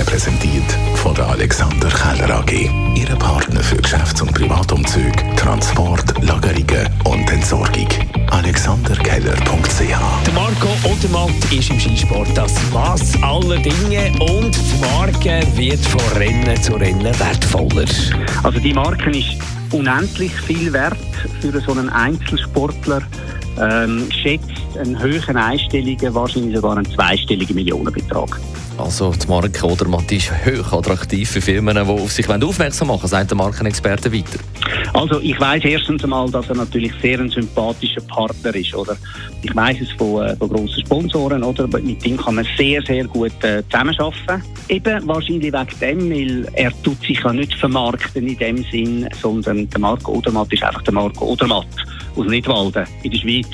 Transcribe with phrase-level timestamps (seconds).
[0.00, 2.70] Ihnen präsentiert von der Alexander Keller AG.
[2.94, 7.88] Ihre Partner für Geschäfts- und Privatumzug, Transport, Lagerungen und Entsorgung.
[8.30, 15.80] AlexanderKeller.ch Der Marco Odermatt ist im Skisport das Maß aller Dinge und die Marke wird
[15.80, 17.84] von Rennen zu Rennen wertvoller.
[18.42, 19.36] Also die Marke ist
[19.70, 20.96] unendlich viel wert
[21.42, 23.02] für so einen Einzelsportler.
[23.60, 28.40] Ähm, schätzt einen höheren einstelligen, wahrscheinlich sogar einen zweistelligen Millionenbetrag.
[28.90, 33.30] Also die Marke Odermatt ist hoch attraktiv für Firmen, die auf sich aufmerksam machen sagt
[33.30, 34.40] der Markenexperte weiter.
[34.94, 38.96] Also ich weiß erstens einmal, dass er natürlich sehr ein sympathischer Partner ist, oder?
[39.42, 41.68] Ich weiß es von, äh, von grossen Sponsoren, oder?
[41.68, 44.42] Mit ihm kann man sehr, sehr gut äh, zusammenarbeiten.
[44.68, 49.70] Eben wahrscheinlich wegen dem, weil er tut sich ja nicht vermarkten in dem Sinn, sondern
[49.70, 51.68] der Marco Odermatt ist einfach der Marco Odermatt
[52.16, 53.48] aus Nidwalden in der Schweiz.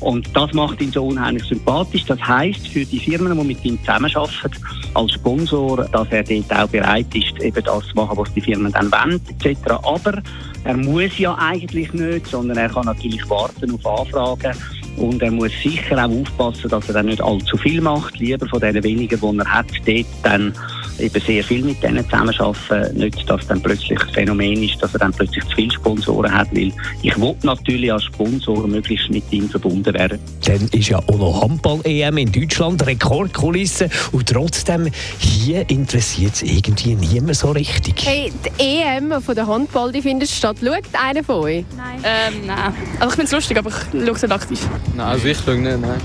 [0.00, 2.04] Und das macht ihn so unheimlich sympathisch.
[2.04, 4.50] Das heißt für die Firmen, die mit ihm zusammenarbeiten,
[4.94, 8.72] als Sponsor, dass er dort auch bereit ist, eben das zu machen, was die Firmen
[8.72, 9.58] dann wollen, etc.
[9.82, 10.22] Aber
[10.64, 14.56] er muss ja eigentlich nicht, sondern er kann natürlich warten auf Anfragen.
[14.96, 18.18] Und er muss sicher auch aufpassen, dass er dann nicht allzu viel macht.
[18.18, 20.54] Lieber von den wenigen, die er hat, dort dann
[21.00, 22.96] eben sehr viel mit denen zusammenarbeiten.
[22.96, 26.48] Nicht, dass dann plötzlich ein Phänomen ist, dass er dann plötzlich zu viele Sponsoren hat.
[26.54, 26.72] Weil
[27.02, 30.18] ich will natürlich als Sponsor möglichst mit ihm verbunden werden.
[30.44, 33.88] Dann ist ja auch noch Handball-EM in Deutschland, Rekordkulisse.
[34.12, 34.88] Und trotzdem,
[35.18, 37.94] hier interessiert es irgendwie niemand so richtig.
[38.04, 40.56] Hey, die EM von der Handball, die findet statt.
[40.62, 41.64] Schaut einer von euch?
[41.76, 42.00] Nein.
[42.04, 42.72] Ähm, nein.
[43.00, 44.68] Also ich finde es lustig, aber ich schaue es nicht aktiv.
[44.96, 46.00] Nein, also ich schaue nicht, nein.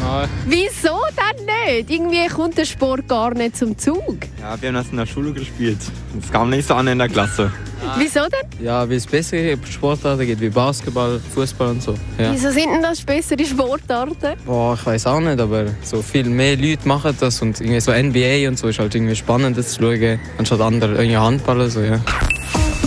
[0.00, 0.28] Nein.
[0.46, 1.90] Wieso denn nicht?
[1.90, 4.18] Irgendwie kommt der Sport gar nicht zum Zug.
[4.40, 5.78] Ja, wir haben das in der Schule gespielt.
[6.20, 7.50] Das kam nicht so an in der Klasse.
[7.98, 8.64] Wieso denn?
[8.64, 11.94] Ja, wie es bessere Sportarten gibt, wie Basketball, Fußball und so.
[12.18, 12.32] Ja.
[12.32, 14.38] Wieso sind denn das bessere Sportarten?
[14.46, 17.92] Boah, ich weiß auch nicht, aber so viel mehr Leute machen das und irgendwie so
[17.92, 21.70] NBA und so ist halt irgendwie spannend das zu schauen, anstatt andere irgendwie Handball oder
[21.70, 22.00] so, ja.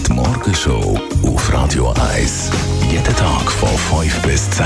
[0.07, 2.51] Die Morgenshow auf Radio 1.
[2.89, 3.69] Jeden Tag von
[4.01, 4.65] 5 bis 10.